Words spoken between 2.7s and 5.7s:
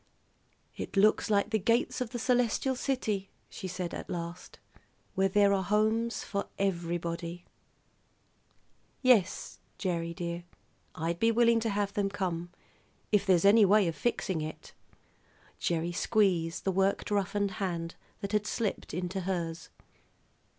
city," she said at last, "where there are